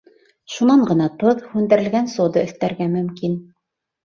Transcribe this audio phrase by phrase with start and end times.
[0.53, 3.37] Шунан ғына тоҙ, һүндерелгән сода өҫтәргә мөмкин.